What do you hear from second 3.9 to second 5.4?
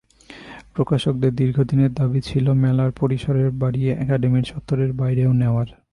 academy চত্বরের বাইরে